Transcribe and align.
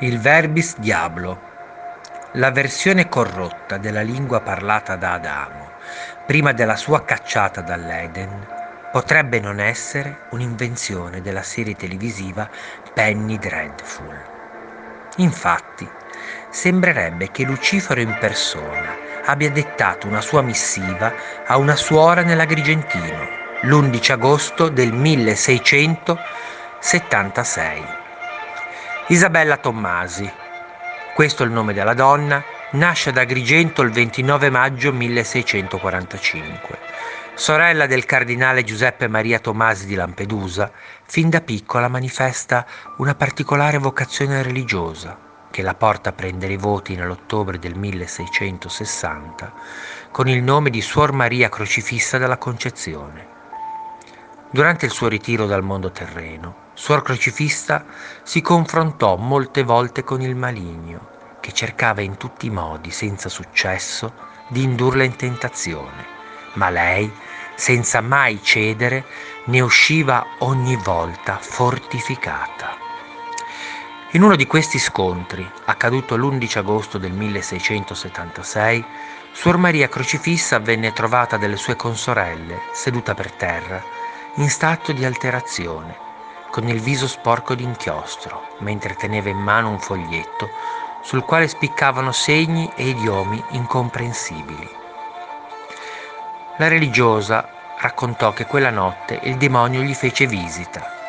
Il 0.00 0.18
verbis 0.18 0.76
diablo, 0.78 1.40
la 2.32 2.50
versione 2.50 3.08
corrotta 3.08 3.78
della 3.78 4.02
lingua 4.02 4.42
parlata 4.42 4.96
da 4.96 5.12
Adamo, 5.14 5.72
prima 6.24 6.52
della 6.52 6.76
sua 6.76 7.04
cacciata 7.04 7.60
dall'Eden, 7.62 8.46
potrebbe 8.90 9.40
non 9.40 9.60
essere 9.60 10.24
un'invenzione 10.30 11.20
della 11.20 11.42
serie 11.42 11.74
televisiva 11.76 12.48
Penny 12.92 13.38
Dreadful. 13.38 14.22
Infatti, 15.16 15.88
sembrerebbe 16.50 17.30
che 17.30 17.44
Lucifero 17.44 18.00
in 18.00 18.16
persona 18.18 18.94
abbia 19.24 19.50
dettato 19.50 20.08
una 20.08 20.20
sua 20.20 20.42
missiva 20.42 21.12
a 21.46 21.56
una 21.58 21.76
suora 21.76 22.22
nell'Agrigentino 22.22 23.11
l'11 23.64 24.10
agosto 24.10 24.68
del 24.68 24.92
1676. 24.92 27.84
Isabella 29.06 29.56
Tommasi, 29.56 30.28
questo 31.14 31.44
è 31.44 31.46
il 31.46 31.52
nome 31.52 31.72
della 31.72 31.94
donna, 31.94 32.42
nasce 32.72 33.10
ad 33.10 33.18
Agrigento 33.18 33.82
il 33.82 33.92
29 33.92 34.50
maggio 34.50 34.92
1645. 34.92 36.76
Sorella 37.34 37.86
del 37.86 38.04
cardinale 38.04 38.64
Giuseppe 38.64 39.06
Maria 39.06 39.38
Tommasi 39.38 39.86
di 39.86 39.94
Lampedusa, 39.94 40.72
fin 41.04 41.30
da 41.30 41.40
piccola 41.40 41.86
manifesta 41.86 42.66
una 42.96 43.14
particolare 43.14 43.78
vocazione 43.78 44.42
religiosa 44.42 45.16
che 45.52 45.62
la 45.62 45.74
porta 45.74 46.08
a 46.08 46.14
prendere 46.14 46.54
i 46.54 46.58
voti 46.58 46.96
nell'ottobre 46.96 47.60
del 47.60 47.76
1660 47.76 49.52
con 50.10 50.28
il 50.28 50.42
nome 50.42 50.70
di 50.70 50.80
Suor 50.80 51.12
Maria 51.12 51.48
Crocifissa 51.48 52.18
della 52.18 52.38
Concezione. 52.38 53.31
Durante 54.54 54.84
il 54.84 54.92
suo 54.92 55.08
ritiro 55.08 55.46
dal 55.46 55.62
mondo 55.62 55.90
terreno, 55.90 56.68
Suor 56.74 57.00
Crocifissa 57.00 57.86
si 58.22 58.42
confrontò 58.42 59.16
molte 59.16 59.62
volte 59.62 60.04
con 60.04 60.20
il 60.20 60.36
maligno, 60.36 61.08
che 61.40 61.52
cercava 61.52 62.02
in 62.02 62.18
tutti 62.18 62.48
i 62.48 62.50
modi, 62.50 62.90
senza 62.90 63.30
successo, 63.30 64.12
di 64.48 64.62
indurla 64.62 65.04
in 65.04 65.16
tentazione, 65.16 66.04
ma 66.54 66.68
lei, 66.68 67.10
senza 67.54 68.02
mai 68.02 68.42
cedere, 68.42 69.06
ne 69.46 69.62
usciva 69.62 70.22
ogni 70.40 70.76
volta 70.76 71.38
fortificata. 71.38 72.76
In 74.10 74.22
uno 74.22 74.36
di 74.36 74.46
questi 74.46 74.78
scontri, 74.78 75.50
accaduto 75.64 76.14
l'11 76.14 76.58
agosto 76.58 76.98
del 76.98 77.12
1676, 77.12 78.84
Suor 79.32 79.56
Maria 79.56 79.88
Crocifissa 79.88 80.58
venne 80.58 80.92
trovata 80.92 81.38
dalle 81.38 81.56
sue 81.56 81.74
consorelle, 81.74 82.60
seduta 82.74 83.14
per 83.14 83.32
terra, 83.32 84.01
in 84.36 84.48
stato 84.48 84.92
di 84.92 85.04
alterazione 85.04 85.94
con 86.50 86.66
il 86.66 86.80
viso 86.80 87.06
sporco 87.06 87.54
d'inchiostro, 87.54 88.56
mentre 88.58 88.94
teneva 88.94 89.28
in 89.28 89.38
mano 89.38 89.68
un 89.68 89.78
foglietto 89.78 90.48
sul 91.02 91.24
quale 91.24 91.48
spiccavano 91.48 92.12
segni 92.12 92.70
e 92.74 92.88
idiomi 92.88 93.42
incomprensibili. 93.50 94.68
La 96.56 96.68
religiosa 96.68 97.46
raccontò 97.78 98.32
che 98.32 98.46
quella 98.46 98.70
notte 98.70 99.18
il 99.24 99.36
demonio 99.36 99.82
gli 99.82 99.94
fece 99.94 100.26
visita 100.26 101.00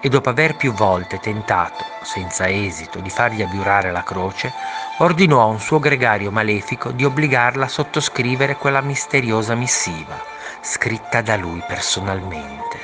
e 0.00 0.08
dopo 0.08 0.28
aver 0.28 0.56
più 0.56 0.72
volte 0.72 1.18
tentato, 1.18 1.84
senza 2.02 2.48
esito, 2.48 3.00
di 3.00 3.10
fargli 3.10 3.42
abiurare 3.42 3.90
la 3.90 4.02
croce, 4.02 4.52
ordinò 4.98 5.42
a 5.42 5.46
un 5.46 5.60
suo 5.60 5.78
gregario 5.78 6.30
malefico 6.30 6.90
di 6.90 7.04
obbligarla 7.04 7.66
a 7.66 7.68
sottoscrivere 7.68 8.56
quella 8.56 8.80
misteriosa 8.80 9.54
missiva, 9.54 10.18
scritta 10.60 11.22
da 11.22 11.36
lui 11.36 11.62
personalmente. 11.66 12.78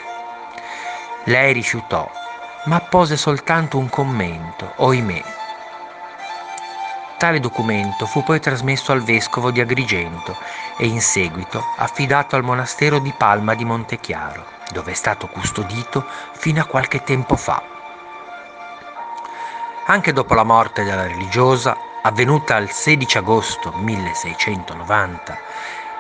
Lei 1.25 1.53
rifiutò, 1.53 2.11
ma 2.67 2.77
appose 2.77 3.17
soltanto 3.17 3.79
un 3.79 3.89
commento, 3.89 4.73
oimè. 4.77 5.23
Tale 7.19 7.41
documento 7.41 8.07
fu 8.07 8.23
poi 8.23 8.41
trasmesso 8.41 8.93
al 8.93 9.03
vescovo 9.03 9.51
di 9.51 9.61
Agrigento 9.61 10.37
e 10.77 10.87
in 10.87 11.01
seguito 11.01 11.65
affidato 11.77 12.37
al 12.37 12.43
monastero 12.43 12.99
di 12.99 13.13
Palma 13.17 13.55
di 13.55 13.65
Montechiaro, 13.65 14.45
dove 14.71 14.93
è 14.93 14.95
stato 14.95 15.27
custodito 15.27 16.07
fino 16.33 16.61
a 16.61 16.67
qualche 16.67 17.03
tempo 17.03 17.37
fa. 17.37 17.63
Anche 19.87 20.13
dopo 20.13 20.35
la 20.35 20.45
morte 20.45 20.83
della 20.85 21.07
religiosa, 21.07 21.77
avvenuta 22.03 22.57
il 22.57 22.71
16 22.71 23.19
agosto 23.19 23.73
1690, 23.73 25.39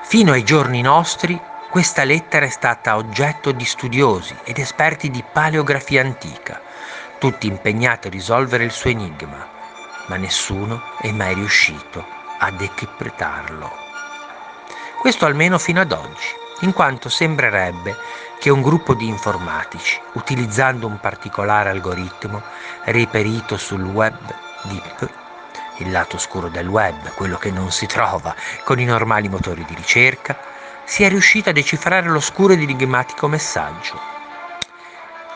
fino 0.03 0.33
ai 0.33 0.45
giorni 0.45 0.83
nostri 0.83 1.41
questa 1.69 2.05
lettera 2.05 2.47
è 2.47 2.51
stata 2.51 2.97
oggetto 2.97 3.53
di 3.53 3.65
studiosi 3.65 4.35
ed 4.45 4.59
esperti 4.59 5.11
di 5.11 5.23
paleografia 5.31 6.01
antica, 6.01 6.61
tutti 7.19 7.47
impegnati 7.47 8.07
a 8.07 8.11
risolvere 8.11 8.65
il 8.65 8.71
suo 8.71 8.91
enigma, 8.91 9.47
ma 10.07 10.17
nessuno 10.17 10.81
è 11.01 11.11
mai 11.11 11.35
riuscito 11.35 12.05
a 12.39 12.51
dechipretarlo. 12.51 13.71
Questo 14.99 15.27
almeno 15.27 15.59
fino 15.59 15.81
ad 15.81 15.93
oggi, 15.93 16.29
in 16.61 16.73
quanto 16.73 17.09
sembrerebbe 17.09 17.97
che 18.39 18.51
un 18.51 18.63
gruppo 18.63 18.95
di 18.95 19.09
informatici, 19.09 20.01
utilizzando 20.13 20.87
un 20.87 20.99
particolare 21.01 21.71
algoritmo 21.71 22.43
riperito 22.85 23.57
sul 23.57 23.83
web 23.83 24.17
deep, 24.63 25.11
il 25.79 25.91
lato 25.91 26.17
oscuro 26.17 26.49
del 26.49 26.69
web, 26.69 27.13
quello 27.15 27.37
che 27.37 27.51
non 27.51 27.71
si 27.71 27.87
trova 27.87 28.35
con 28.65 28.79
i 28.79 28.85
normali 28.85 29.29
motori 29.29 29.65
di 29.65 29.75
ricerca, 29.75 30.55
sia 30.87 31.09
riuscito 31.09 31.51
a 31.51 31.53
decifrare 31.53 32.09
l'oscuro 32.09 32.55
ed 32.55 32.63
enigmatico 32.63 33.29
messaggio. 33.29 34.01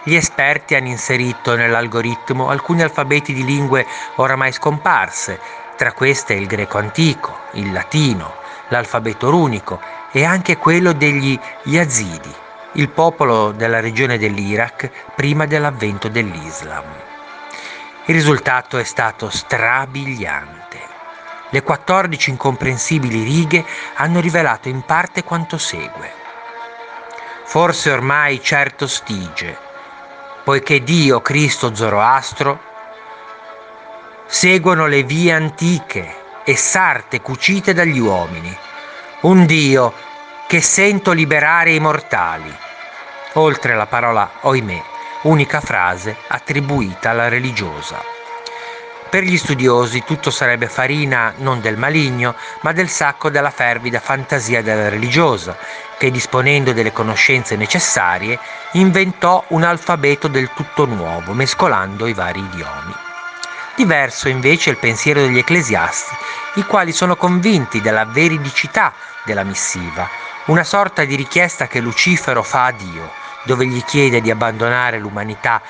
Gli 0.04 0.14
esperti 0.14 0.74
hanno 0.74 0.88
inserito 0.88 1.54
nell'algoritmo 1.54 2.48
alcuni 2.48 2.80
alfabeti 2.80 3.34
di 3.34 3.44
lingue 3.44 3.86
oramai 4.14 4.52
scomparse, 4.52 5.38
tra 5.76 5.92
queste 5.92 6.32
il 6.32 6.46
greco 6.46 6.78
antico, 6.78 7.36
il 7.52 7.70
latino, 7.72 8.34
l'alfabeto 8.68 9.28
runico 9.28 9.80
e 10.12 10.24
anche 10.24 10.56
quello 10.56 10.92
degli 10.92 11.38
Yazidi, 11.64 12.34
il 12.72 12.88
popolo 12.88 13.50
della 13.52 13.80
regione 13.80 14.16
dell'Iraq 14.16 14.90
prima 15.14 15.44
dell'avvento 15.44 16.08
dell'Islam. 16.08 16.84
Il 18.06 18.14
risultato 18.14 18.78
è 18.78 18.84
stato 18.84 19.28
strabiliante. 19.28 20.59
Le 21.52 21.62
14 21.62 22.30
incomprensibili 22.30 23.24
righe 23.24 23.64
hanno 23.94 24.20
rivelato 24.20 24.68
in 24.68 24.82
parte 24.82 25.24
quanto 25.24 25.58
segue. 25.58 26.12
Forse 27.44 27.90
ormai 27.90 28.40
certo 28.40 28.86
stige, 28.86 29.58
poiché 30.44 30.82
Dio, 30.84 31.20
Cristo, 31.20 31.74
Zoroastro 31.74 32.60
seguono 34.26 34.86
le 34.86 35.02
vie 35.02 35.32
antiche 35.32 36.42
e 36.44 36.56
sarte 36.56 37.20
cucite 37.20 37.74
dagli 37.74 37.98
uomini, 37.98 38.56
un 39.22 39.44
Dio 39.44 39.92
che 40.46 40.60
sento 40.60 41.10
liberare 41.10 41.72
i 41.72 41.80
mortali, 41.80 42.56
oltre 43.34 43.74
la 43.74 43.86
parola 43.86 44.30
oimè, 44.42 44.82
unica 45.22 45.60
frase 45.60 46.16
attribuita 46.28 47.10
alla 47.10 47.28
religiosa. 47.28 48.19
Per 49.10 49.24
gli 49.24 49.36
studiosi 49.36 50.04
tutto 50.04 50.30
sarebbe 50.30 50.68
farina 50.68 51.34
non 51.38 51.60
del 51.60 51.76
maligno, 51.76 52.36
ma 52.60 52.70
del 52.70 52.88
sacco 52.88 53.28
della 53.28 53.50
fervida 53.50 53.98
fantasia 53.98 54.62
della 54.62 54.88
religiosa, 54.88 55.56
che 55.98 56.12
disponendo 56.12 56.72
delle 56.72 56.92
conoscenze 56.92 57.56
necessarie 57.56 58.38
inventò 58.74 59.42
un 59.48 59.64
alfabeto 59.64 60.28
del 60.28 60.52
tutto 60.54 60.84
nuovo, 60.84 61.32
mescolando 61.32 62.06
i 62.06 62.12
vari 62.12 62.38
idiomi. 62.38 62.94
Diverso 63.74 64.28
invece 64.28 64.70
è 64.70 64.74
il 64.74 64.78
pensiero 64.78 65.22
degli 65.22 65.38
ecclesiasti, 65.38 66.14
i 66.54 66.64
quali 66.64 66.92
sono 66.92 67.16
convinti 67.16 67.80
della 67.80 68.04
veridicità 68.04 68.92
della 69.24 69.42
missiva, 69.42 70.08
una 70.46 70.62
sorta 70.62 71.04
di 71.04 71.16
richiesta 71.16 71.66
che 71.66 71.80
Lucifero 71.80 72.44
fa 72.44 72.66
a 72.66 72.70
Dio, 72.70 73.10
dove 73.42 73.66
gli 73.66 73.82
chiede 73.82 74.20
di 74.20 74.30
abbandonare 74.30 75.00
l'umanità 75.00 75.60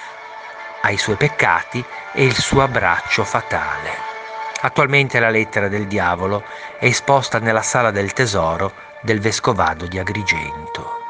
ai 0.82 0.96
suoi 0.96 1.16
peccati 1.16 1.84
e 2.14 2.24
il 2.24 2.36
suo 2.36 2.62
abbraccio 2.62 3.24
fatale. 3.24 3.90
Attualmente 4.62 5.18
la 5.18 5.30
lettera 5.30 5.68
del 5.68 5.86
diavolo 5.86 6.44
è 6.78 6.86
esposta 6.86 7.38
nella 7.38 7.62
sala 7.62 7.90
del 7.90 8.12
tesoro 8.12 8.72
del 9.02 9.20
vescovado 9.20 9.86
di 9.86 9.98
Agrigento. 9.98 11.09